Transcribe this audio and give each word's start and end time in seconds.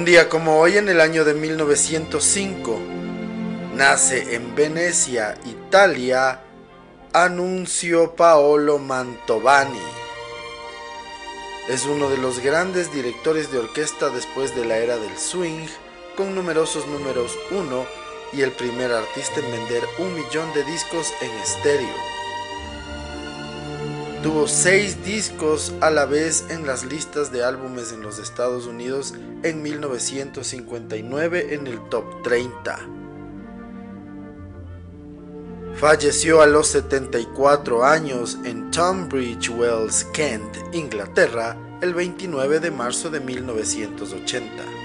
Un 0.00 0.06
día 0.06 0.30
como 0.30 0.58
hoy 0.58 0.78
en 0.78 0.88
el 0.88 0.98
año 0.98 1.26
de 1.26 1.34
1905, 1.34 2.80
nace 3.74 4.34
en 4.34 4.54
Venecia, 4.54 5.36
Italia, 5.44 6.40
Annunzio 7.12 8.16
Paolo 8.16 8.78
Mantovani. 8.78 9.78
Es 11.68 11.84
uno 11.84 12.08
de 12.08 12.16
los 12.16 12.38
grandes 12.38 12.90
directores 12.94 13.52
de 13.52 13.58
orquesta 13.58 14.08
después 14.08 14.56
de 14.56 14.64
la 14.64 14.78
era 14.78 14.96
del 14.96 15.18
swing, 15.18 15.66
con 16.16 16.34
numerosos 16.34 16.86
números 16.86 17.38
uno 17.50 17.84
y 18.32 18.40
el 18.40 18.52
primer 18.52 18.92
artista 18.92 19.40
en 19.40 19.50
vender 19.50 19.84
un 19.98 20.14
millón 20.14 20.50
de 20.54 20.64
discos 20.64 21.12
en 21.20 21.30
estéreo. 21.42 22.19
Tuvo 24.22 24.46
seis 24.46 25.02
discos 25.02 25.72
a 25.80 25.88
la 25.88 26.04
vez 26.04 26.44
en 26.50 26.66
las 26.66 26.84
listas 26.84 27.32
de 27.32 27.42
álbumes 27.42 27.90
en 27.90 28.02
los 28.02 28.18
Estados 28.18 28.66
Unidos 28.66 29.14
en 29.42 29.62
1959 29.62 31.54
en 31.54 31.66
el 31.66 31.80
top 31.88 32.22
30. 32.22 32.78
Falleció 35.76 36.42
a 36.42 36.46
los 36.46 36.66
74 36.66 37.82
años 37.82 38.36
en 38.44 38.70
Tunbridge 38.70 39.48
Wells, 39.48 40.04
Kent, 40.12 40.54
Inglaterra, 40.74 41.56
el 41.80 41.94
29 41.94 42.60
de 42.60 42.70
marzo 42.70 43.08
de 43.08 43.20
1980. 43.20 44.79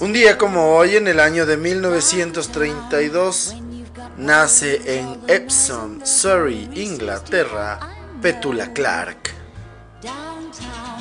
Un 0.00 0.12
día 0.12 0.36
como 0.36 0.76
hoy, 0.76 0.96
en 0.96 1.08
el 1.08 1.20
año 1.20 1.46
de 1.46 1.56
1932, 1.56 3.54
nace 4.18 4.98
en 4.98 5.20
Epsom, 5.26 6.04
Surrey, 6.04 6.68
Inglaterra, 6.74 7.80
Petula 8.20 8.72
Clark. 8.74 9.32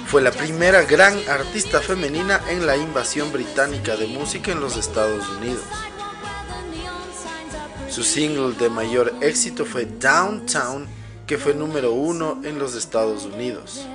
Fue 0.08 0.22
la 0.22 0.32
primera 0.32 0.84
gran 0.84 1.18
artista 1.28 1.82
femenina 1.82 2.40
en 2.48 2.66
la 2.66 2.78
invasión 2.78 3.34
británica 3.34 3.98
de 3.98 4.08
música 4.08 4.52
en 4.52 4.62
los 4.62 4.78
Estados 4.78 5.28
Unidos. 5.30 5.66
Su 7.90 8.04
single 8.04 8.54
de 8.54 8.70
mayor 8.70 9.14
éxito 9.22 9.66
fue 9.66 9.86
Downtown, 9.86 10.88
que 11.28 11.38
fue 11.38 11.54
número 11.54 11.92
uno 11.92 12.40
en 12.44 12.60
los 12.60 12.76
Estados 12.76 13.26
Unidos. 13.26 13.86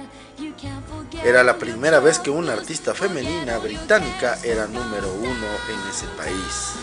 Era 1.24 1.42
la 1.42 1.58
primera 1.58 2.00
vez 2.00 2.18
que 2.18 2.30
una 2.30 2.52
artista 2.52 2.94
femenina 2.94 3.58
británica 3.58 4.38
era 4.44 4.66
número 4.66 5.12
uno 5.12 5.46
en 5.68 5.90
ese 5.90 6.06
país. 6.16 6.74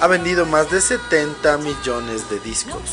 Ha 0.00 0.06
vendido 0.06 0.46
más 0.46 0.70
de 0.70 0.80
70 0.80 1.58
millones 1.58 2.28
de 2.30 2.40
discos. 2.40 2.90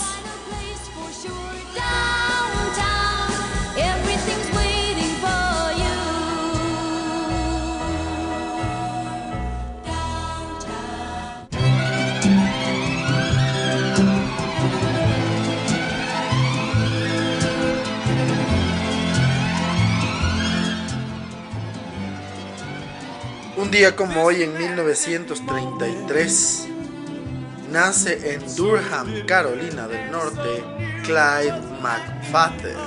Un 23.67 23.71
día 23.71 23.95
como 23.97 24.23
hoy 24.23 24.43
en 24.43 24.57
1933 24.57 26.67
nace 27.69 28.33
en 28.33 28.55
Durham, 28.55 29.25
Carolina 29.25 29.89
del 29.89 30.09
Norte, 30.09 30.63
Clyde 31.03 31.59
McFadden. 31.81 32.77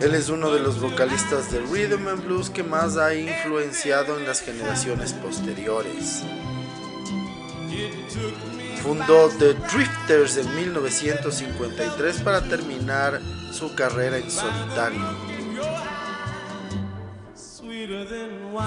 Él 0.00 0.16
es 0.16 0.30
uno 0.30 0.50
de 0.50 0.58
los 0.58 0.80
vocalistas 0.80 1.52
de 1.52 1.60
rhythm 1.60 2.08
and 2.08 2.24
blues 2.24 2.50
que 2.50 2.64
más 2.64 2.96
ha 2.96 3.14
influenciado 3.14 4.18
en 4.18 4.26
las 4.26 4.40
generaciones 4.40 5.12
posteriores. 5.12 6.24
Fundó 8.82 9.28
The 9.38 9.54
Drifters 9.54 10.38
en 10.38 10.56
1953 10.56 12.20
para 12.22 12.42
terminar 12.42 13.20
su 13.52 13.76
carrera 13.76 14.18
en 14.18 14.28
solitario. 14.28 15.31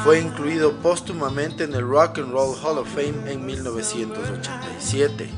Fue 0.04 0.20
incluido 0.20 0.74
póstumamente 0.74 1.64
en 1.64 1.74
el 1.74 1.88
Rock 1.88 2.20
and 2.20 2.32
Roll 2.32 2.56
Hall 2.62 2.78
of 2.78 2.88
Fame 2.90 3.32
en 3.32 3.46
1987. 3.46 5.30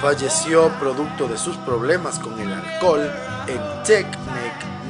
Falleció 0.00 0.68
producto 0.78 1.26
de 1.26 1.38
sus 1.38 1.56
problemas 1.58 2.18
con 2.18 2.38
el 2.38 2.52
alcohol 2.52 3.10
en 3.48 3.60
Neck, 3.88 4.16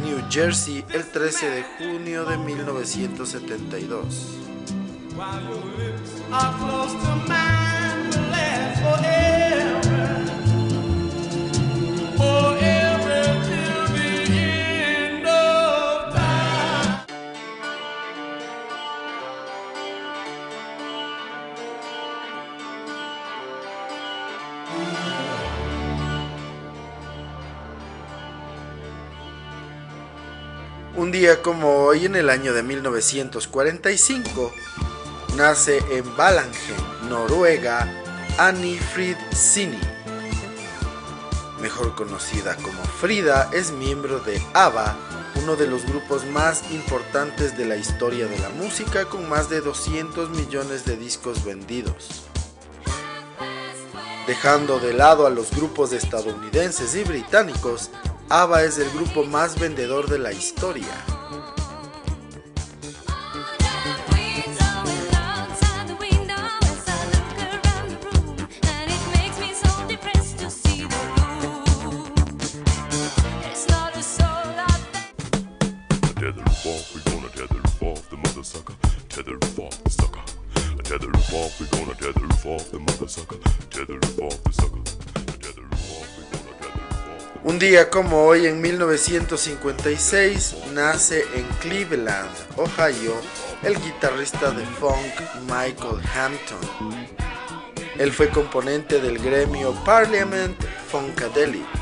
New 0.02 0.18
Jersey, 0.28 0.84
el 0.92 1.10
13 1.10 1.50
de 1.50 1.64
junio 1.78 2.24
de 2.24 2.36
1972. 2.38 4.36
Un 30.96 31.12
día 31.12 31.42
como 31.42 31.84
hoy, 31.84 32.06
en 32.06 32.16
el 32.16 32.30
año 32.30 32.54
de 32.54 32.62
1945, 32.62 34.50
nace 35.36 35.76
en 35.90 36.16
Balangen, 36.16 36.76
Noruega, 37.10 37.86
Annie 38.38 38.78
Frid 38.78 39.16
Sini. 39.30 39.78
Mejor 41.60 41.94
conocida 41.94 42.56
como 42.56 42.82
Frida, 42.82 43.50
es 43.52 43.72
miembro 43.72 44.20
de 44.20 44.40
ABBA, 44.54 44.96
uno 45.42 45.56
de 45.56 45.66
los 45.66 45.84
grupos 45.84 46.24
más 46.24 46.62
importantes 46.70 47.58
de 47.58 47.66
la 47.66 47.76
historia 47.76 48.26
de 48.26 48.38
la 48.38 48.48
música 48.48 49.04
con 49.04 49.28
más 49.28 49.50
de 49.50 49.60
200 49.60 50.30
millones 50.30 50.86
de 50.86 50.96
discos 50.96 51.44
vendidos. 51.44 52.22
Dejando 54.26 54.80
de 54.80 54.94
lado 54.94 55.26
a 55.26 55.30
los 55.30 55.50
grupos 55.50 55.92
estadounidenses 55.92 56.94
y 56.96 57.04
británicos, 57.04 57.90
ABBA 58.28 58.64
es 58.64 58.78
el 58.78 58.90
grupo 58.90 59.22
más 59.22 59.58
vendedor 59.58 60.08
de 60.08 60.18
la 60.18 60.32
historia. 60.32 61.15
Un 87.56 87.60
día 87.60 87.88
como 87.88 88.22
hoy 88.26 88.44
en 88.44 88.60
1956 88.60 90.56
nace 90.74 91.24
en 91.34 91.46
Cleveland, 91.62 92.28
Ohio, 92.58 93.14
el 93.62 93.80
guitarrista 93.80 94.50
de 94.50 94.62
funk 94.62 95.00
Michael 95.44 96.02
Hampton. 96.14 97.08
Él 97.98 98.12
fue 98.12 98.28
componente 98.28 99.00
del 99.00 99.18
gremio 99.18 99.72
Parliament 99.86 100.54
Funkadelic. 100.90 101.75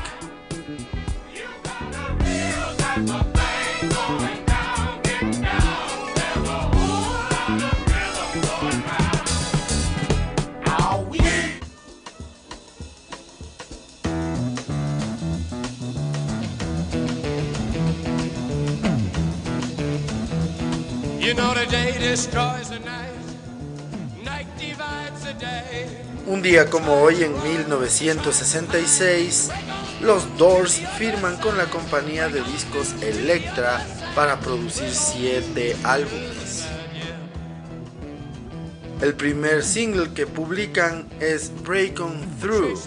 Un 26.27 26.41
día 26.43 26.69
como 26.69 27.01
hoy, 27.01 27.23
en 27.23 27.33
1966, 27.41 29.49
los 30.01 30.37
Doors 30.37 30.83
firman 30.99 31.37
con 31.37 31.57
la 31.57 31.65
compañía 31.65 32.29
de 32.29 32.43
discos 32.43 32.93
Elektra 33.01 33.83
para 34.13 34.39
producir 34.39 34.93
siete 34.93 35.75
álbumes. 35.83 36.65
El 39.01 39.15
primer 39.15 39.63
single 39.63 40.13
que 40.13 40.27
publican 40.27 41.07
es 41.19 41.51
Break 41.63 42.01
On 42.01 42.21
Through. 42.39 42.79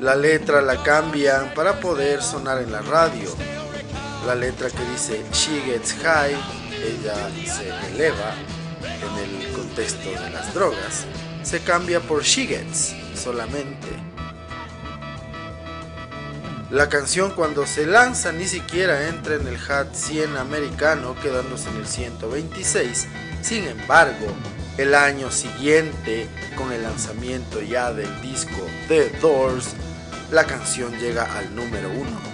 La 0.00 0.16
letra 0.16 0.62
la 0.62 0.82
cambian 0.82 1.52
para 1.52 1.78
poder 1.78 2.22
sonar 2.22 2.62
en 2.62 2.72
la 2.72 2.80
radio. 2.80 3.28
La 4.26 4.34
letra 4.34 4.70
que 4.70 4.82
dice 4.92 5.22
She 5.32 5.60
Gets 5.60 5.92
High 6.02 6.69
ella 6.82 7.28
se 7.46 7.68
eleva 7.94 8.34
en 8.82 9.44
el 9.44 9.52
contexto 9.52 10.10
de 10.10 10.30
las 10.30 10.54
drogas, 10.54 11.06
se 11.42 11.60
cambia 11.60 12.00
por 12.00 12.22
Shigets 12.22 12.94
solamente. 13.14 13.88
La 16.70 16.88
canción 16.88 17.32
cuando 17.32 17.66
se 17.66 17.84
lanza 17.84 18.30
ni 18.30 18.46
siquiera 18.46 19.08
entra 19.08 19.34
en 19.34 19.46
el 19.48 19.56
Hat 19.56 19.92
100 19.92 20.36
americano, 20.36 21.16
quedándose 21.20 21.68
en 21.68 21.76
el 21.78 21.86
126. 21.86 23.08
Sin 23.42 23.66
embargo, 23.66 24.26
el 24.78 24.94
año 24.94 25.32
siguiente, 25.32 26.28
con 26.56 26.72
el 26.72 26.84
lanzamiento 26.84 27.60
ya 27.60 27.92
del 27.92 28.22
disco 28.22 28.66
The 28.86 29.10
Doors, 29.20 29.74
la 30.30 30.44
canción 30.44 30.96
llega 31.00 31.24
al 31.36 31.54
número 31.56 31.90
1. 31.90 32.29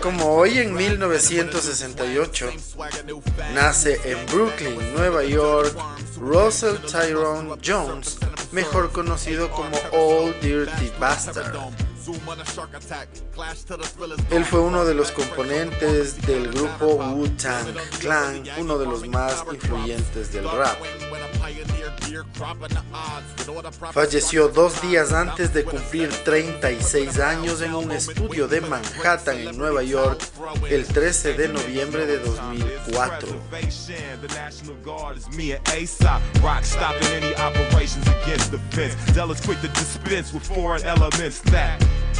Como 0.00 0.36
hoy, 0.36 0.58
en 0.58 0.72
1968, 0.72 2.48
nace 3.54 4.00
en 4.04 4.24
Brooklyn, 4.26 4.94
Nueva 4.94 5.24
York, 5.24 5.76
Russell 6.16 6.76
Tyrone 6.76 7.56
Jones, 7.64 8.18
mejor 8.52 8.92
conocido 8.92 9.50
como 9.50 9.76
Old 9.92 10.40
Dirty 10.40 10.92
Bastard. 11.00 11.56
Él 14.30 14.44
fue 14.44 14.60
uno 14.60 14.84
de 14.84 14.94
los 14.94 15.10
componentes 15.10 16.24
del 16.24 16.52
grupo 16.52 16.94
Wu-Tang 16.94 17.74
Clan, 17.98 18.44
uno 18.58 18.78
de 18.78 18.86
los 18.86 19.08
más 19.08 19.44
influyentes 19.52 20.32
del 20.32 20.44
rap. 20.44 20.78
Falleció 23.92 24.48
dos 24.48 24.80
días 24.82 25.12
antes 25.12 25.52
de 25.52 25.64
cumplir 25.64 26.10
36 26.24 27.18
años 27.18 27.60
en 27.62 27.74
un 27.74 27.90
estudio 27.92 28.48
de 28.48 28.60
Manhattan, 28.60 29.38
en 29.38 29.58
Nueva 29.58 29.82
York, 29.82 30.20
el 30.70 30.86
13 30.86 31.34
de 31.34 31.48
noviembre 31.48 32.06
de 32.06 32.18
2004. 32.18 33.28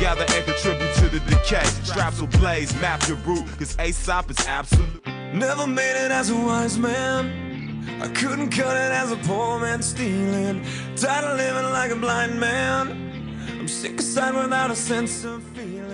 Gather 0.01 0.27
and 0.29 0.45
contribute 0.45 0.93
to 0.97 1.09
the 1.09 1.21
decay. 1.21 1.65
Straps 1.85 2.21
will 2.21 2.27
blaze, 2.27 2.75
map 2.81 3.07
your 3.07 3.17
route, 3.19 3.47
cause 3.59 3.77
Aesop 3.79 4.29
is 4.29 4.47
absolute. 4.49 5.07
Never 5.33 5.69
made 5.69 6.05
it 6.05 6.11
as 6.11 6.31
a 6.31 6.37
wise 6.37 6.77
man. 6.77 7.54
I 8.01 8.09
couldn't 8.09 8.51
cut 8.51 8.77
it 8.77 8.93
as 8.93 9.13
a 9.13 9.17
poor 9.17 9.59
man 9.59 9.83
stealing. 9.83 10.65
Tired 10.97 11.25
of 11.25 11.39
living 11.39 11.73
like 11.73 11.91
a 11.91 11.97
blind 11.97 12.39
man. 12.39 12.89
I'm 13.59 13.69
sick 13.69 14.01
aside 14.01 14.35
without 14.35 14.71
a 14.71 14.77
sense 14.77 15.25
of 15.25 15.43
feeling. 15.55 15.85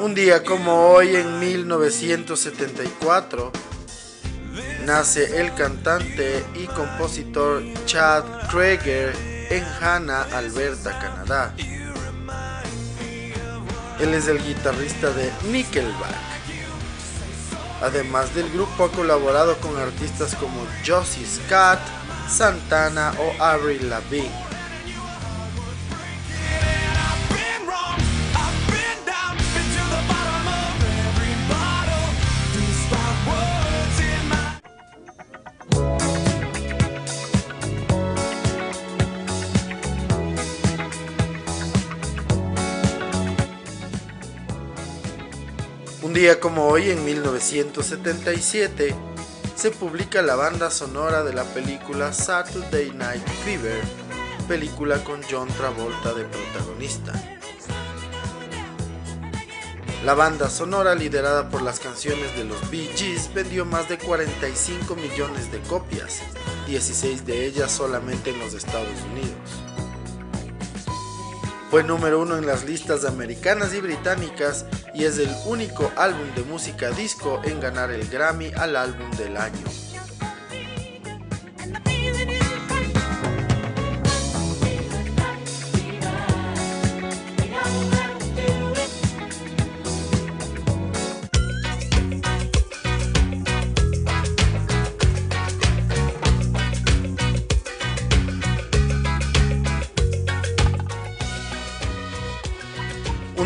Un 0.00 0.14
día 0.14 0.44
como 0.44 0.90
hoy 0.90 1.16
en 1.16 1.40
1974 1.40 3.50
nace 4.84 5.40
el 5.40 5.52
cantante 5.54 6.44
y 6.54 6.66
compositor 6.66 7.64
Chad 7.84 8.22
Kroeger 8.48 9.12
en 9.50 9.64
Hanna, 9.80 10.22
Alberta, 10.32 10.96
Canadá. 11.00 11.52
Él 13.98 14.14
es 14.14 14.28
el 14.28 14.40
guitarrista 14.42 15.10
de 15.10 15.32
Nickelback. 15.50 16.27
Además 17.80 18.34
del 18.34 18.50
grupo 18.50 18.84
ha 18.84 18.90
colaborado 18.90 19.56
con 19.58 19.76
artistas 19.76 20.34
como 20.34 20.66
Josie 20.86 21.26
Scott, 21.26 21.78
Santana 22.28 23.12
o 23.18 23.42
Avril 23.42 23.88
Lavigne. 23.88 24.47
Día 46.18 46.40
como 46.40 46.66
hoy, 46.66 46.90
en 46.90 47.04
1977, 47.04 48.92
se 49.54 49.70
publica 49.70 50.20
la 50.20 50.34
banda 50.34 50.68
sonora 50.68 51.22
de 51.22 51.32
la 51.32 51.44
película 51.44 52.12
Saturday 52.12 52.90
Night 52.90 53.24
Fever, 53.44 53.80
película 54.48 55.04
con 55.04 55.20
John 55.30 55.46
Travolta 55.46 56.14
de 56.14 56.24
protagonista. 56.24 57.12
La 60.04 60.14
banda 60.14 60.50
sonora, 60.50 60.96
liderada 60.96 61.50
por 61.50 61.62
las 61.62 61.78
canciones 61.78 62.36
de 62.36 62.42
los 62.42 62.68
Bee 62.68 62.90
Gees, 62.96 63.32
vendió 63.32 63.64
más 63.64 63.88
de 63.88 63.96
45 63.98 64.96
millones 64.96 65.52
de 65.52 65.60
copias, 65.60 66.18
16 66.66 67.26
de 67.26 67.46
ellas 67.46 67.70
solamente 67.70 68.30
en 68.30 68.40
los 68.40 68.54
Estados 68.54 68.88
Unidos. 69.12 69.47
Fue 71.70 71.84
número 71.84 72.20
uno 72.22 72.38
en 72.38 72.46
las 72.46 72.64
listas 72.64 73.04
americanas 73.04 73.74
y 73.74 73.80
británicas 73.82 74.64
y 74.94 75.04
es 75.04 75.18
el 75.18 75.28
único 75.46 75.92
álbum 75.96 76.34
de 76.34 76.42
música 76.42 76.90
disco 76.90 77.42
en 77.44 77.60
ganar 77.60 77.90
el 77.90 78.08
Grammy 78.08 78.50
al 78.56 78.74
álbum 78.74 79.10
del 79.18 79.36
año. 79.36 79.66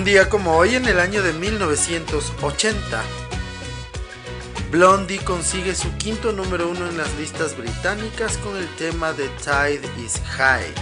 Un 0.02 0.06
día 0.06 0.28
como 0.28 0.56
hoy 0.56 0.74
en 0.74 0.86
el 0.86 0.98
año 0.98 1.22
de 1.22 1.32
1980, 1.32 3.02
Blondie 4.72 5.20
consigue 5.20 5.76
su 5.76 5.96
quinto 5.96 6.32
número 6.32 6.68
uno 6.68 6.88
en 6.88 6.98
las 6.98 7.14
listas 7.14 7.56
británicas 7.56 8.36
con 8.38 8.56
el 8.56 8.66
tema 8.74 9.12
de 9.12 9.28
Tide 9.28 9.88
is 10.04 10.20
High. 10.36 10.74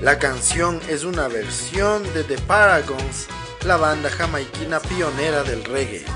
La 0.00 0.18
canción 0.18 0.80
es 0.88 1.04
una 1.04 1.28
versión 1.28 2.02
de 2.14 2.24
The 2.24 2.38
Paragons, 2.38 3.26
la 3.62 3.76
banda 3.76 4.08
jamaiquina 4.08 4.80
pionera 4.80 5.42
del 5.42 5.62
reggae. 5.66 6.06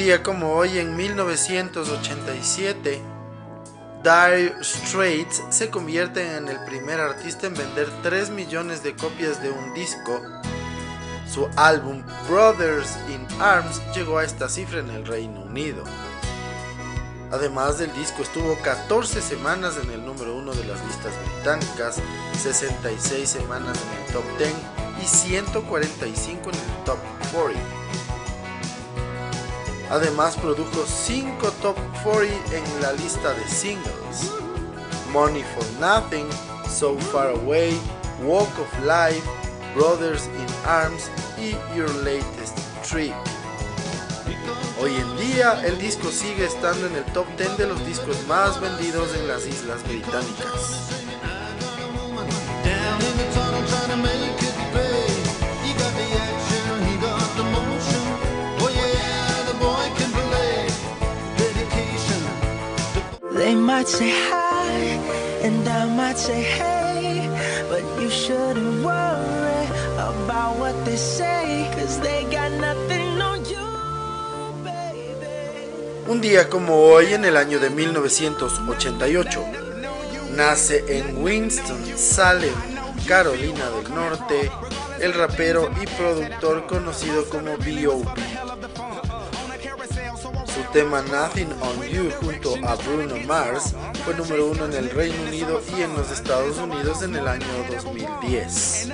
Día 0.00 0.22
como 0.22 0.54
hoy, 0.54 0.78
en 0.78 0.96
1987, 0.96 3.02
Dire 4.02 4.54
Straits 4.62 5.42
se 5.50 5.68
convierte 5.68 6.38
en 6.38 6.48
el 6.48 6.58
primer 6.64 7.00
artista 7.00 7.46
en 7.46 7.52
vender 7.52 7.86
3 8.02 8.30
millones 8.30 8.82
de 8.82 8.96
copias 8.96 9.42
de 9.42 9.50
un 9.50 9.74
disco. 9.74 10.22
Su 11.30 11.50
álbum 11.54 12.02
Brothers 12.30 12.96
in 13.10 13.26
Arms 13.42 13.82
llegó 13.94 14.16
a 14.16 14.24
esta 14.24 14.48
cifra 14.48 14.80
en 14.80 14.88
el 14.88 15.04
Reino 15.04 15.42
Unido. 15.42 15.84
Además 17.30 17.76
del 17.76 17.92
disco 17.92 18.22
estuvo 18.22 18.56
14 18.62 19.20
semanas 19.20 19.78
en 19.82 19.90
el 19.90 20.02
número 20.02 20.34
1 20.34 20.54
de 20.54 20.64
las 20.64 20.82
listas 20.86 21.12
británicas, 21.26 22.00
66 22.38 23.28
semanas 23.28 23.78
en 23.82 24.02
el 24.02 24.12
top 24.14 24.24
10 24.38 24.50
y 25.02 25.06
145 25.06 26.48
en 26.48 26.56
el 26.56 26.84
top 26.86 26.98
40. 27.34 27.60
Además 29.90 30.36
produjo 30.36 30.86
5 30.86 31.50
top 31.60 31.76
40 32.04 32.56
en 32.56 32.82
la 32.82 32.92
lista 32.92 33.34
de 33.34 33.46
singles. 33.48 34.30
Money 35.12 35.42
for 35.42 35.64
Nothing, 35.80 36.28
So 36.68 36.96
Far 37.12 37.30
Away, 37.30 37.76
Walk 38.22 38.50
of 38.60 38.72
Life, 38.84 39.28
Brothers 39.74 40.26
in 40.26 40.68
Arms 40.68 41.10
y 41.36 41.56
Your 41.76 41.92
Latest 42.04 42.56
Trip. 42.88 43.12
Hoy 44.80 44.94
en 44.94 45.16
día 45.18 45.60
el 45.66 45.76
disco 45.78 46.10
sigue 46.10 46.46
estando 46.46 46.86
en 46.86 46.94
el 46.94 47.04
top 47.06 47.26
10 47.36 47.58
de 47.58 47.66
los 47.66 47.84
discos 47.84 48.16
más 48.28 48.60
vendidos 48.60 49.14
en 49.16 49.26
las 49.26 49.44
Islas 49.46 49.82
Británicas. 49.82 50.90
Un 76.08 76.20
día 76.20 76.48
como 76.48 76.74
hoy, 76.74 77.14
en 77.14 77.24
el 77.24 77.36
año 77.36 77.60
de 77.60 77.70
1988, 77.70 79.44
nace 80.34 80.84
en 80.98 81.22
Winston-Salem, 81.22 82.52
Carolina 83.06 83.70
del 83.70 83.94
Norte, 83.94 84.50
el 85.00 85.14
rapero 85.14 85.70
y 85.80 85.86
productor 85.86 86.66
conocido 86.66 87.24
como 87.30 87.56
B.O.B. 87.58 88.49
Su 90.70 90.78
tema 90.78 91.02
Nothing 91.02 91.48
on 91.62 91.82
You 91.88 92.12
junto 92.20 92.54
a 92.64 92.76
Bruno 92.76 93.16
Mars 93.26 93.74
fue 94.04 94.14
número 94.14 94.46
uno 94.46 94.66
en 94.66 94.74
el 94.74 94.88
Reino 94.90 95.20
Unido 95.24 95.60
y 95.76 95.82
en 95.82 95.92
los 95.94 96.12
Estados 96.12 96.58
Unidos 96.58 97.02
en 97.02 97.16
el 97.16 97.26
año 97.26 97.44
2010. 97.68 98.88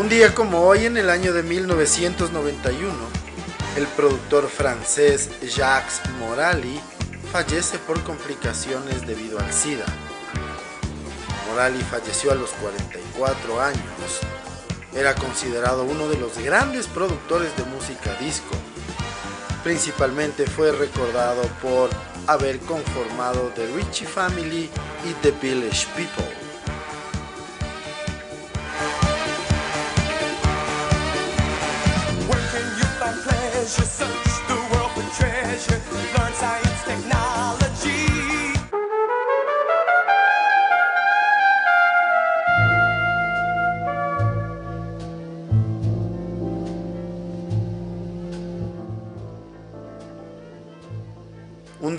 Un 0.00 0.08
día 0.08 0.34
como 0.34 0.62
hoy, 0.62 0.86
en 0.86 0.96
el 0.96 1.10
año 1.10 1.34
de 1.34 1.42
1991, 1.42 2.90
el 3.76 3.86
productor 3.88 4.48
francés 4.48 5.28
Jacques 5.42 6.00
Morali 6.18 6.80
fallece 7.30 7.76
por 7.80 8.02
complicaciones 8.02 9.06
debido 9.06 9.38
al 9.38 9.52
SIDA. 9.52 9.84
Morali 11.46 11.82
falleció 11.82 12.32
a 12.32 12.34
los 12.34 12.48
44 12.52 13.60
años. 13.60 14.20
Era 14.94 15.14
considerado 15.16 15.84
uno 15.84 16.08
de 16.08 16.16
los 16.16 16.38
grandes 16.38 16.86
productores 16.86 17.54
de 17.58 17.64
música 17.64 18.14
disco. 18.18 18.56
Principalmente 19.62 20.46
fue 20.46 20.72
recordado 20.72 21.42
por 21.60 21.90
haber 22.26 22.58
conformado 22.60 23.52
The 23.54 23.66
Richie 23.76 24.06
Family 24.06 24.70
y 25.04 25.12
The 25.20 25.32
Village 25.32 25.86
People. 25.94 26.39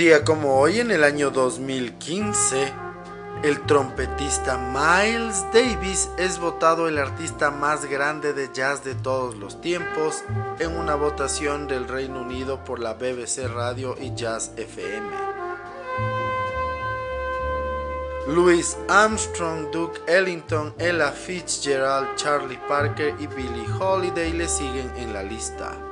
Día 0.01 0.23
como 0.23 0.59
hoy, 0.59 0.79
en 0.79 0.89
el 0.89 1.03
año 1.03 1.29
2015, 1.29 2.73
el 3.43 3.61
trompetista 3.67 4.57
Miles 4.57 5.45
Davis 5.53 6.09
es 6.17 6.39
votado 6.39 6.87
el 6.87 6.97
artista 6.97 7.51
más 7.51 7.85
grande 7.85 8.33
de 8.33 8.49
jazz 8.51 8.83
de 8.83 8.95
todos 8.95 9.35
los 9.35 9.61
tiempos 9.61 10.23
en 10.57 10.75
una 10.75 10.95
votación 10.95 11.67
del 11.67 11.87
Reino 11.87 12.21
Unido 12.21 12.63
por 12.63 12.79
la 12.79 12.95
BBC 12.95 13.47
Radio 13.53 13.95
y 14.01 14.15
Jazz 14.15 14.53
FM. 14.57 15.07
Louis 18.25 18.75
Armstrong, 18.87 19.69
Duke 19.69 19.99
Ellington, 20.07 20.73
Ella 20.79 21.11
Fitzgerald, 21.11 22.15
Charlie 22.15 22.59
Parker 22.67 23.13
y 23.19 23.27
Billie 23.27 23.71
Holiday 23.79 24.33
le 24.33 24.47
siguen 24.47 24.91
en 24.97 25.13
la 25.13 25.21
lista. 25.21 25.90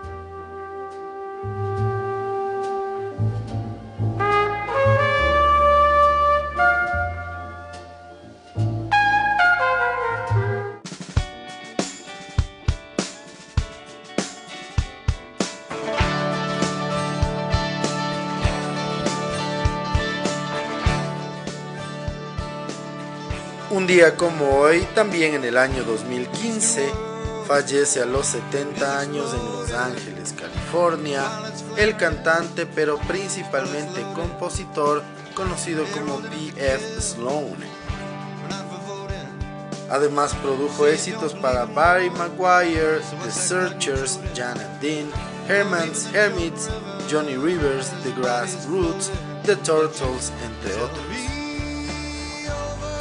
Día 23.90 24.16
como 24.16 24.52
hoy, 24.52 24.86
también 24.94 25.34
en 25.34 25.44
el 25.44 25.58
año 25.58 25.84
2015, 25.84 26.92
fallece 27.48 28.04
a 28.04 28.06
los 28.06 28.28
70 28.28 29.00
años 29.00 29.34
en 29.34 29.44
Los 29.44 29.72
Ángeles, 29.72 30.36
California, 30.40 31.24
el 31.76 31.98
cantante 31.98 32.68
pero 32.68 33.00
principalmente 33.00 34.04
compositor 34.14 35.02
conocido 35.34 35.86
como 35.86 36.20
P.F. 36.20 37.02
Sloan. 37.02 37.58
Además 39.90 40.36
produjo 40.36 40.86
éxitos 40.86 41.34
para 41.34 41.66
Barry 41.66 42.12
Maguire, 42.12 43.00
The 43.24 43.32
Searchers, 43.32 44.20
Janet 44.36 44.80
Dean, 44.82 45.10
Herman's 45.48 46.14
Hermits, 46.14 46.70
Johnny 47.10 47.38
Rivers, 47.38 47.90
The 48.04 48.12
Grassroots, 48.12 49.10
The 49.46 49.56
Turtles, 49.56 50.32
entre 50.46 50.76
otros. 50.76 51.39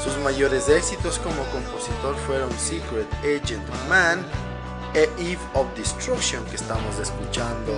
Sus 0.09 0.17
mayores 0.25 0.71
éxitos 0.71 1.19
como 1.19 1.43
compositor 1.53 2.17
fueron 2.27 2.51
Secret 2.59 3.07
Agent 3.21 3.69
Man 3.91 4.25
e 4.95 5.03
Eve 5.19 5.39
of 5.53 5.67
Destruction 5.77 6.43
que 6.47 6.57
estamos 6.57 6.99
escuchando 6.99 7.75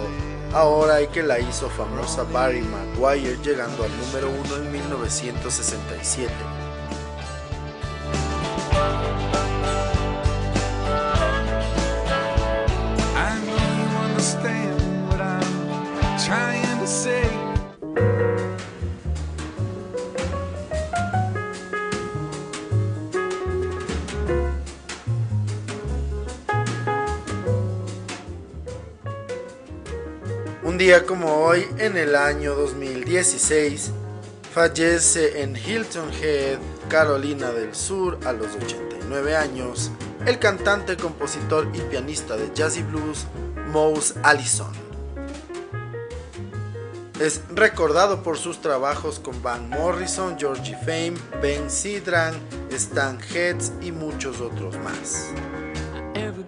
ahora 0.52 1.02
y 1.02 1.08
que 1.08 1.24
la 1.24 1.40
hizo 1.40 1.68
famosa 1.70 2.22
Barry 2.22 2.60
Maguire 2.60 3.36
llegando 3.42 3.82
al 3.82 3.90
número 3.98 4.30
uno 4.30 4.56
en 4.58 4.70
1967. 4.70 6.32
Día 30.90 31.06
como 31.06 31.44
hoy, 31.44 31.68
en 31.78 31.96
el 31.96 32.16
año 32.16 32.56
2016, 32.56 33.92
Fallece 34.52 35.40
en 35.40 35.54
Hilton 35.54 36.10
Head, 36.20 36.58
Carolina 36.88 37.52
del 37.52 37.76
Sur, 37.76 38.18
a 38.24 38.32
los 38.32 38.56
89 38.56 39.36
años, 39.36 39.92
el 40.26 40.40
cantante, 40.40 40.96
compositor 40.96 41.68
y 41.74 41.78
pianista 41.82 42.36
de 42.36 42.50
jazz 42.52 42.76
y 42.76 42.82
blues 42.82 43.26
Mose 43.68 44.14
Allison. 44.24 44.72
Es 47.20 47.40
recordado 47.54 48.24
por 48.24 48.36
sus 48.36 48.60
trabajos 48.60 49.20
con 49.20 49.40
Van 49.44 49.68
Morrison, 49.68 50.36
Georgie 50.36 50.74
Fame, 50.74 51.14
Ben 51.40 51.70
Sidran, 51.70 52.34
Stan 52.72 53.16
Heads 53.32 53.74
y 53.80 53.92
muchos 53.92 54.40
otros 54.40 54.76
más. 54.78 55.28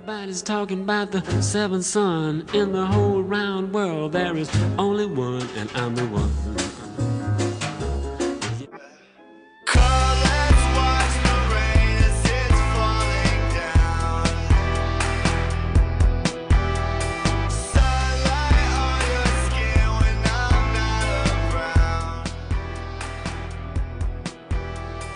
Everybody's 0.04 0.42
talking 0.42 0.80
about 0.80 1.12
the 1.12 1.22
seventh 1.40 1.84
son 1.84 2.44
in 2.52 2.72
the 2.72 2.84
whole 2.84 3.22
round 3.22 3.72
world. 3.72 4.10
There 4.10 4.36
is 4.36 4.50
only 4.76 5.06
one, 5.06 5.46
and 5.56 5.70
I'm 5.76 5.94
the 5.94 6.02
one. 6.06 6.32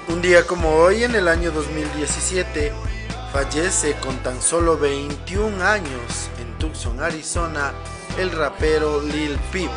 Un 0.08 0.22
día 0.22 0.46
como 0.46 0.70
hoy, 0.70 1.02
en 1.02 1.16
el 1.16 1.26
año 1.26 1.50
2017, 1.50 2.72
fallece 3.32 3.94
con 4.00 4.16
tan 4.22 4.40
solo 4.40 4.78
21 4.78 5.62
años 5.62 6.30
en 6.40 6.58
Tucson, 6.58 7.00
Arizona, 7.02 7.72
el 8.18 8.32
rapero 8.32 9.02
Lil 9.02 9.38
Peep. 9.52 9.70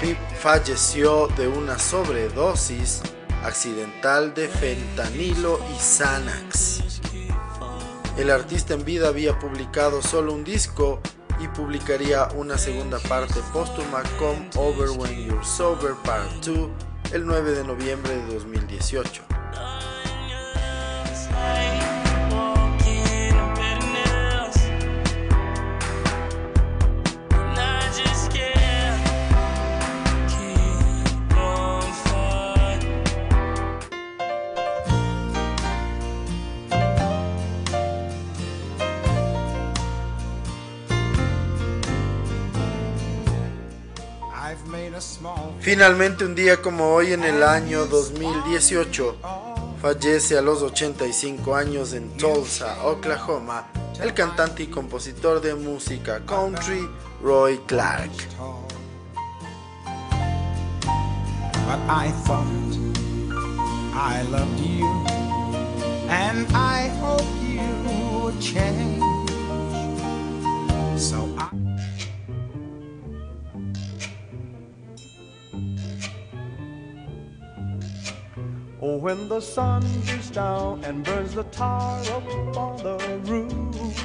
Peep 0.00 0.18
falleció 0.40 1.28
de 1.36 1.48
una 1.48 1.78
sobredosis 1.78 3.02
accidental 3.44 4.34
de 4.34 4.48
fentanilo 4.48 5.60
y 5.74 5.78
Xanax. 5.78 7.00
El 8.16 8.30
artista 8.30 8.74
en 8.74 8.84
vida 8.84 9.08
había 9.08 9.38
publicado 9.38 10.02
solo 10.02 10.32
un 10.32 10.44
disco 10.44 11.00
y 11.38 11.48
publicaría 11.48 12.28
una 12.34 12.58
segunda 12.58 12.98
parte 12.98 13.40
póstuma 13.52 14.02
con 14.18 14.50
Over 14.56 14.90
When 14.90 15.26
You're 15.26 15.44
Sober 15.44 15.94
Part 16.04 16.30
2 16.44 16.68
el 17.12 17.26
9 17.26 17.52
de 17.52 17.64
noviembre 17.64 18.14
de 18.14 18.34
2018. 18.34 19.39
Finalmente 45.60 46.24
un 46.24 46.34
día 46.34 46.60
como 46.60 46.94
hoy 46.94 47.12
en 47.12 47.22
el 47.22 47.42
año 47.42 47.86
2018 47.86 49.49
fallece 49.80 50.36
a 50.36 50.42
los 50.42 50.62
85 50.62 51.54
años 51.54 51.92
en 51.94 52.16
Tulsa, 52.16 52.84
Oklahoma, 52.84 53.66
el 54.00 54.12
cantante 54.12 54.64
y 54.64 54.66
compositor 54.66 55.40
de 55.40 55.54
música 55.54 56.20
country 56.26 56.88
Roy 57.22 57.58
Clark. 57.66 58.10
When 78.80 79.28
the 79.28 79.40
sun 79.40 79.82
beats 80.06 80.30
down 80.30 80.82
and 80.84 81.04
burns 81.04 81.34
the 81.34 81.44
tar 81.44 82.00
up 82.00 82.56
on 82.56 82.76
the 82.78 82.96
roof. 83.24 84.04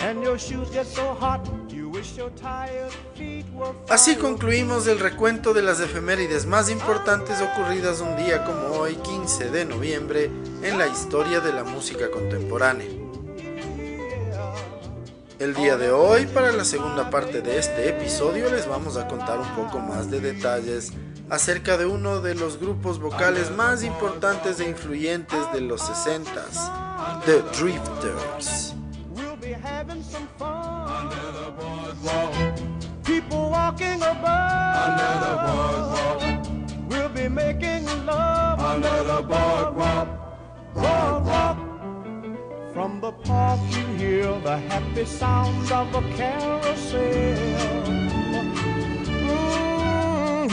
And 0.00 0.22
your 0.22 0.38
shoes 0.38 0.70
get 0.70 0.86
so 0.86 1.14
hot, 1.14 1.46
you 1.68 1.88
wish 1.88 2.16
your 2.16 2.30
tired 2.30 2.90
feet 3.14 3.44
were 3.54 3.72
Así 3.88 4.16
concluimos 4.16 4.86
el 4.86 4.98
recuento 4.98 5.52
de 5.52 5.62
las 5.62 5.80
efemérides 5.80 6.46
más 6.46 6.70
importantes 6.70 7.40
ocurridas 7.40 8.00
un 8.00 8.16
día 8.16 8.44
como 8.44 8.80
hoy, 8.80 8.96
15 8.96 9.50
de 9.50 9.64
noviembre, 9.64 10.30
en 10.62 10.78
la 10.78 10.88
historia 10.88 11.40
de 11.40 11.52
la 11.52 11.62
música 11.62 12.10
contemporánea. 12.10 12.88
El 15.38 15.54
día 15.54 15.76
de 15.76 15.90
hoy, 15.90 16.26
para 16.26 16.52
la 16.52 16.64
segunda 16.64 17.10
parte 17.10 17.42
de 17.42 17.58
este 17.58 17.88
episodio, 17.88 18.50
les 18.50 18.66
vamos 18.66 18.96
a 18.96 19.08
contar 19.08 19.40
un 19.40 19.48
poco 19.56 19.78
más 19.78 20.10
de 20.10 20.20
detalles 20.20 20.92
acerca 21.32 21.78
de 21.78 21.86
uno 21.86 22.20
de 22.20 22.34
los 22.34 22.60
grupos 22.60 22.98
vocales 22.98 23.50
más 23.50 23.82
importantes 23.82 24.60
e 24.60 24.68
influyentes 24.68 25.40
de 25.54 25.62
los 25.62 25.80
60s, 25.80 26.70
The 27.24 27.40
Drifters. 27.58 28.74
From 42.74 43.00
the 43.00 43.12
park 43.24 43.60
you 43.70 43.86
hear 43.96 44.40
the 44.40 44.58
happy 44.68 45.04
sounds 45.04 45.70
of 45.70 45.94
a 45.94 46.02
carousel. 46.16 47.81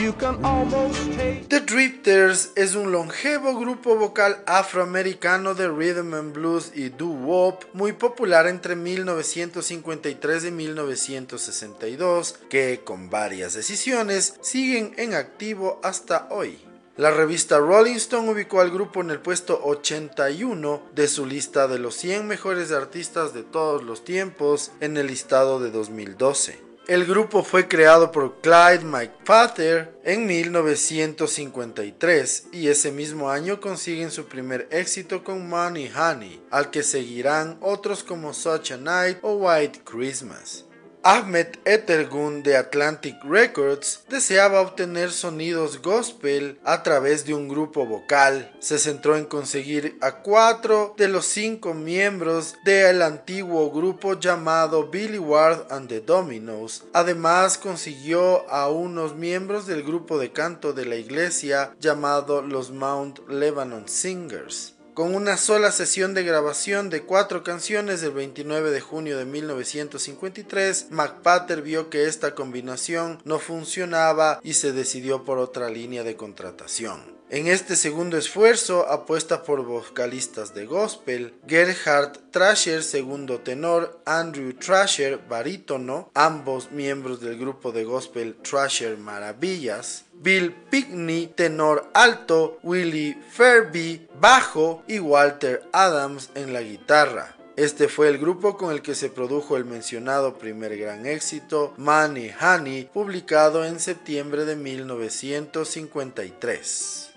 The 0.10 1.60
Drifters 1.60 2.52
es 2.56 2.74
un 2.74 2.92
longevo 2.92 3.60
grupo 3.60 3.96
vocal 3.96 4.42
afroamericano 4.48 5.54
de 5.54 5.68
rhythm 5.68 6.16
and 6.16 6.34
blues 6.34 6.72
y 6.74 6.90
doo-wop 6.90 7.66
muy 7.74 7.94
popular 7.94 8.48
entre 8.48 8.76
1953 8.76 10.46
y 10.46 10.52
1962 10.52 12.40
que 12.50 12.82
con 12.84 13.12
varias 13.12 13.54
decisiones 13.54 14.34
siguen 14.42 14.94
en 14.98 15.14
activo 15.14 15.80
hasta 15.84 16.28
hoy. 16.32 16.58
La 16.98 17.12
revista 17.12 17.60
Rolling 17.60 17.96
Stone 17.96 18.32
ubicó 18.32 18.62
al 18.62 18.72
grupo 18.72 19.02
en 19.02 19.12
el 19.12 19.20
puesto 19.20 19.62
81 19.64 20.82
de 20.96 21.08
su 21.08 21.28
lista 21.28 21.68
de 21.68 21.78
los 21.78 21.94
100 21.96 22.28
mejores 22.28 22.72
artistas 22.72 23.36
de 23.36 23.44
todos 23.44 23.84
los 23.84 24.04
tiempos 24.04 24.72
en 24.80 24.98
el 24.98 25.06
listado 25.06 25.60
de 25.60 25.70
2012. 25.70 26.69
El 26.90 27.06
grupo 27.06 27.44
fue 27.44 27.68
creado 27.68 28.12
por 28.12 28.42
Clyde 28.42 28.84
McPhatter 28.84 29.94
en 30.04 30.26
1953 30.26 32.48
y 32.52 32.68
ese 32.68 32.92
mismo 32.92 33.30
año 33.30 33.62
consiguen 33.62 34.10
su 34.10 34.26
primer 34.26 34.68
éxito 34.72 35.24
con 35.24 35.48
Money 35.48 35.92
Honey, 35.96 36.42
al 36.50 36.72
que 36.72 36.82
seguirán 36.82 37.60
otros 37.62 38.04
como 38.04 38.34
Such 38.34 38.72
a 38.72 38.78
Night 38.78 39.20
o 39.22 39.34
White 39.34 39.82
Christmas. 39.84 40.66
Ahmed 41.02 41.48
Ettergun 41.64 42.44
de 42.44 42.58
Atlantic 42.58 43.16
Records 43.24 44.04
deseaba 44.10 44.60
obtener 44.60 45.12
sonidos 45.12 45.82
gospel 45.82 46.60
a 46.66 46.84
través 46.84 47.26
de 47.26 47.34
un 47.34 47.48
grupo 47.48 47.86
vocal. 47.86 48.52
Se 48.60 48.78
centró 48.78 49.16
en 49.16 49.24
conseguir 49.24 49.98
a 50.02 50.18
cuatro 50.18 50.94
de 50.98 51.08
los 51.08 51.26
cinco 51.26 51.74
miembros 51.74 52.56
del 52.66 53.02
antiguo 53.02 53.72
grupo 53.72 54.20
llamado 54.20 54.90
Billy 54.90 55.20
Ward 55.20 55.72
and 55.72 55.88
the 55.88 56.02
Dominoes. 56.02 56.84
Además 56.92 57.58
consiguió 57.58 58.50
a 58.50 58.70
unos 58.70 59.16
miembros 59.16 59.68
del 59.68 59.84
grupo 59.84 60.20
de 60.20 60.34
canto 60.34 60.74
de 60.74 60.86
la 60.86 60.98
iglesia 60.98 61.74
llamado 61.80 62.42
los 62.42 62.72
Mount 62.72 63.20
Lebanon 63.30 63.88
Singers. 63.88 64.76
Con 65.00 65.16
una 65.16 65.38
sola 65.38 65.72
sesión 65.72 66.14
de 66.14 66.26
grabación 66.26 66.90
de 66.90 67.04
cuatro 67.04 67.42
canciones 67.42 68.02
del 68.02 68.12
29 68.12 68.70
de 68.70 68.82
junio 68.82 69.18
de 69.18 69.24
1953, 69.24 70.88
McPatter 70.90 71.62
vio 71.62 71.90
que 71.90 72.08
esta 72.08 72.36
combinación 72.36 73.22
no 73.24 73.40
funcionaba 73.40 74.42
y 74.44 74.56
se 74.56 74.74
decidió 74.74 75.24
por 75.24 75.38
otra 75.38 75.70
línea 75.70 76.04
de 76.04 76.18
contratación. 76.18 77.19
En 77.32 77.46
este 77.46 77.76
segundo 77.76 78.18
esfuerzo 78.18 78.90
apuesta 78.90 79.44
por 79.44 79.64
vocalistas 79.64 80.56
de 80.56 80.66
gospel, 80.66 81.36
Gerhard 81.48 82.18
Trasher, 82.32 82.82
segundo 82.82 83.42
tenor, 83.42 84.02
Andrew 84.04 84.52
Trasher, 84.54 85.20
barítono, 85.30 86.10
ambos 86.16 86.72
miembros 86.72 87.22
del 87.22 87.38
grupo 87.38 87.72
de 87.72 87.84
gospel 87.84 88.36
Trasher 88.42 88.98
Maravillas, 88.98 90.06
Bill 90.14 90.56
Pickney, 90.72 91.28
tenor 91.28 91.92
alto, 91.94 92.58
Willie 92.64 93.16
Ferby, 93.32 94.08
bajo 94.20 94.82
y 94.88 94.98
Walter 94.98 95.62
Adams 95.72 96.32
en 96.34 96.52
la 96.52 96.64
guitarra. 96.64 97.39
Este 97.60 97.88
fue 97.90 98.08
el 98.08 98.18
grupo 98.18 98.56
con 98.56 98.72
el 98.72 98.82
que 98.82 98.96
se 98.96 99.10
produjo 99.10 99.58
el 99.58 99.66
mencionado 99.66 100.38
primer 100.38 100.78
gran 100.78 101.06
éxito, 101.06 101.74
Money 101.76 102.32
Honey, 102.40 102.90
publicado 102.94 103.66
en 103.66 103.82
septiembre 103.82 104.46
de 104.46 104.56
1953. 104.56 107.12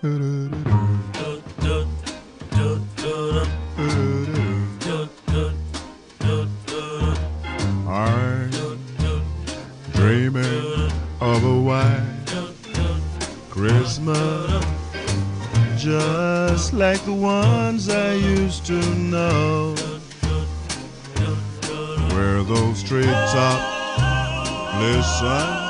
of 11.21 11.45
a 11.45 11.61
white 11.61 12.01
Christmas, 13.49 14.65
just 15.77 16.73
like 16.73 16.99
the 17.05 17.13
ones 17.13 17.87
I 17.87 18.15
used 18.15 18.65
to 18.65 18.81
know, 18.95 19.62
treetop. 22.93 23.59
Listen. 24.79 25.62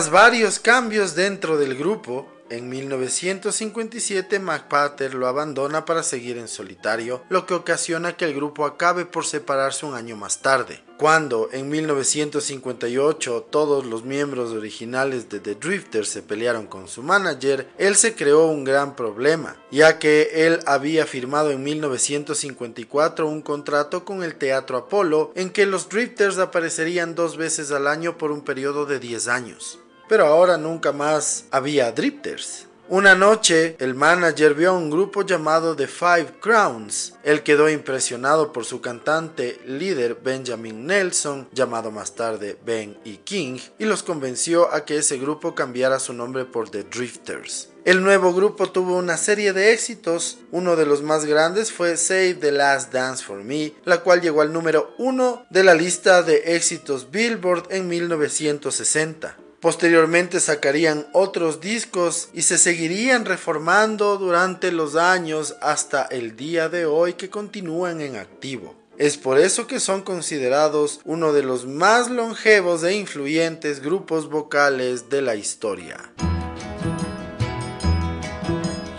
Tras 0.00 0.12
varios 0.12 0.58
cambios 0.58 1.14
dentro 1.14 1.58
del 1.58 1.76
grupo, 1.76 2.26
en 2.48 2.70
1957 2.70 4.38
McPatter 4.38 5.12
lo 5.12 5.26
abandona 5.26 5.84
para 5.84 6.02
seguir 6.02 6.38
en 6.38 6.48
solitario, 6.48 7.22
lo 7.28 7.44
que 7.44 7.52
ocasiona 7.52 8.16
que 8.16 8.24
el 8.24 8.32
grupo 8.32 8.64
acabe 8.64 9.04
por 9.04 9.26
separarse 9.26 9.84
un 9.84 9.94
año 9.94 10.16
más 10.16 10.40
tarde. 10.40 10.82
Cuando 10.96 11.50
en 11.52 11.68
1958 11.68 13.48
todos 13.50 13.84
los 13.84 14.02
miembros 14.02 14.52
originales 14.52 15.28
de 15.28 15.38
The 15.38 15.56
Drifters 15.56 16.08
se 16.08 16.22
pelearon 16.22 16.66
con 16.66 16.88
su 16.88 17.02
manager, 17.02 17.68
él 17.76 17.94
se 17.94 18.14
creó 18.14 18.46
un 18.46 18.64
gran 18.64 18.96
problema, 18.96 19.58
ya 19.70 19.98
que 19.98 20.46
él 20.46 20.60
había 20.64 21.04
firmado 21.04 21.50
en 21.50 21.62
1954 21.62 23.28
un 23.28 23.42
contrato 23.42 24.06
con 24.06 24.22
el 24.22 24.36
Teatro 24.36 24.78
Apolo 24.78 25.30
en 25.34 25.50
que 25.50 25.66
los 25.66 25.90
Drifters 25.90 26.38
aparecerían 26.38 27.14
dos 27.14 27.36
veces 27.36 27.70
al 27.70 27.86
año 27.86 28.16
por 28.16 28.32
un 28.32 28.40
periodo 28.40 28.86
de 28.86 28.98
10 28.98 29.28
años 29.28 29.79
pero 30.10 30.26
ahora 30.26 30.58
nunca 30.58 30.90
más 30.90 31.44
había 31.52 31.92
drifters. 31.92 32.66
Una 32.88 33.14
noche, 33.14 33.76
el 33.78 33.94
manager 33.94 34.54
vio 34.54 34.70
a 34.70 34.76
un 34.76 34.90
grupo 34.90 35.22
llamado 35.22 35.76
The 35.76 35.86
Five 35.86 36.40
Crowns. 36.40 37.14
Él 37.22 37.44
quedó 37.44 37.70
impresionado 37.70 38.52
por 38.52 38.64
su 38.64 38.80
cantante 38.80 39.60
líder 39.64 40.16
Benjamin 40.16 40.84
Nelson, 40.84 41.48
llamado 41.52 41.92
más 41.92 42.16
tarde 42.16 42.58
Ben 42.66 42.98
y 43.04 43.18
King, 43.18 43.60
y 43.78 43.84
los 43.84 44.02
convenció 44.02 44.74
a 44.74 44.84
que 44.84 44.96
ese 44.96 45.16
grupo 45.18 45.54
cambiara 45.54 46.00
su 46.00 46.12
nombre 46.12 46.44
por 46.44 46.70
The 46.70 46.82
Drifters. 46.82 47.68
El 47.84 48.02
nuevo 48.02 48.34
grupo 48.34 48.68
tuvo 48.72 48.96
una 48.96 49.16
serie 49.16 49.52
de 49.52 49.72
éxitos, 49.72 50.38
uno 50.50 50.74
de 50.74 50.86
los 50.86 51.02
más 51.02 51.24
grandes 51.24 51.70
fue 51.70 51.96
Save 51.96 52.34
the 52.34 52.50
Last 52.50 52.92
Dance 52.92 53.24
for 53.24 53.44
Me, 53.44 53.74
la 53.84 54.00
cual 54.00 54.20
llegó 54.20 54.40
al 54.40 54.52
número 54.52 54.92
uno 54.98 55.46
de 55.50 55.62
la 55.62 55.76
lista 55.76 56.24
de 56.24 56.56
éxitos 56.56 57.12
Billboard 57.12 57.68
en 57.70 57.86
1960. 57.86 59.36
Posteriormente 59.60 60.40
sacarían 60.40 61.06
otros 61.12 61.60
discos 61.60 62.30
y 62.32 62.42
se 62.42 62.56
seguirían 62.56 63.26
reformando 63.26 64.16
durante 64.16 64.72
los 64.72 64.96
años 64.96 65.56
hasta 65.60 66.04
el 66.04 66.34
día 66.34 66.70
de 66.70 66.86
hoy 66.86 67.12
que 67.12 67.28
continúan 67.28 68.00
en 68.00 68.16
activo. 68.16 68.74
Es 68.96 69.18
por 69.18 69.38
eso 69.38 69.66
que 69.66 69.78
son 69.78 70.00
considerados 70.00 71.00
uno 71.04 71.34
de 71.34 71.42
los 71.42 71.66
más 71.66 72.10
longevos 72.10 72.82
e 72.84 72.94
influyentes 72.94 73.80
grupos 73.82 74.30
vocales 74.30 75.10
de 75.10 75.20
la 75.20 75.34
historia. 75.34 76.10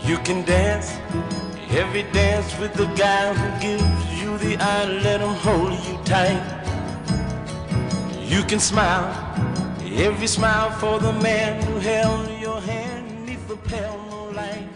You 0.08 0.18
can 0.24 0.46
dance 0.46 0.94
every 1.72 2.04
dance 2.14 2.56
with 2.60 2.74
the 2.74 2.86
guy 2.96 3.34
who 3.34 3.60
gives 3.60 4.22
you 4.22 4.38
the 4.38 4.58
eye, 4.62 4.86
let 5.02 5.22
him 5.22 5.34
hold 5.44 5.72
you 5.88 5.98
tight. 6.04 6.42
You 8.30 8.44
can 8.44 8.60
smile 8.60 9.32
every 9.98 10.28
smile 10.28 10.72
for 10.80 11.00
the 11.00 11.14
man 11.22 11.62
who 11.64 11.80
held 11.80 12.30
your 12.40 12.62
hand 12.62 13.12
the 13.52 13.58
pale 13.70 13.98
moonlight. 14.10 14.70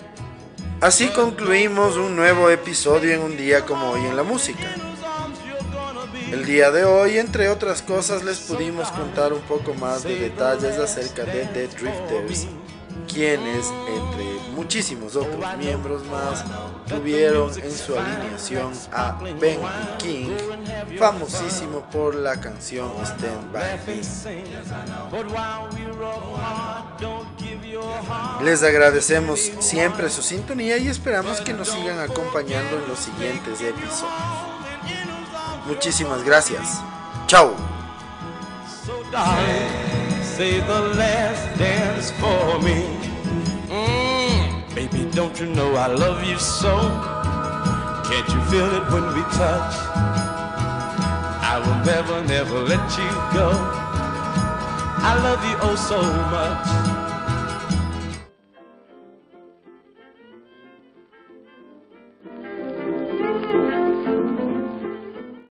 Así 0.82 1.08
concluimos 1.08 1.96
un 1.96 2.16
nuevo 2.16 2.50
episodio 2.50 3.14
en 3.14 3.22
un 3.22 3.38
día 3.38 3.66
como 3.66 3.92
hoy 3.92 4.06
en 4.06 4.16
la 4.16 4.24
música. 4.24 4.68
El 6.32 6.46
día 6.46 6.72
de 6.72 6.84
hoy, 6.84 7.18
entre 7.18 7.50
otras 7.50 7.82
cosas, 7.82 8.24
les 8.24 8.40
pudimos 8.40 8.90
contar 8.90 9.32
un 9.32 9.42
poco 9.42 9.74
más 9.76 10.04
de 10.04 10.20
detalles 10.20 10.78
acerca 10.78 11.24
de 11.24 11.46
The 11.46 11.68
Drifters, 11.68 12.48
quienes, 13.08 13.72
entre 13.88 14.35
muchísimos 14.56 15.16
otros 15.16 15.58
miembros 15.58 16.04
más, 16.06 16.44
tuvieron 16.88 17.52
en 17.62 17.72
su 17.72 17.98
alineación 17.98 18.72
a 18.92 19.18
Ben 19.40 19.60
King, 19.98 20.30
famosísimo 20.98 21.82
por 21.92 22.16
la 22.16 22.40
canción 22.40 22.90
Stand 23.04 23.52
By 23.52 23.80
Me. 23.86 24.02
Les 28.44 28.64
agradecemos 28.64 29.40
siempre 29.60 30.10
su 30.10 30.22
sintonía 30.22 30.78
y 30.78 30.88
esperamos 30.88 31.42
que 31.42 31.54
nos 31.54 31.70
sigan 31.70 32.00
acompañando 32.00 32.78
en 32.78 32.88
los 32.88 33.00
siguientes 33.00 33.62
episodios. 33.62 34.06
Muchísimas 35.68 36.24
gracias. 36.24 36.82
Chao. 37.28 37.54
Say 40.22 40.60
the 40.60 40.82
last 40.98 41.58
dance 41.58 42.12
for 42.20 42.60
me. 42.62 43.05
Baby, 44.76 45.10
don't 45.12 45.40
you 45.40 45.46
know 45.46 45.74
I 45.76 45.88
love 45.88 46.26
you 46.26 46.38
so? 46.38 46.76
Can't 48.10 48.28
you 48.28 48.42
feel 48.52 48.70
it 48.76 48.92
when 48.92 49.08
we 49.16 49.22
touch? 49.32 49.74
I 51.42 51.64
will 51.64 51.86
never, 51.86 52.22
never 52.28 52.60
let 52.60 52.98
you 52.98 53.10
go. 53.32 53.52
I 55.00 55.18
love 55.24 55.42
you 55.46 55.56
oh 55.62 55.76
so 55.76 56.02
much. 56.30 57.05